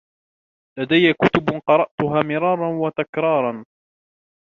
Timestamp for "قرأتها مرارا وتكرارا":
1.67-3.63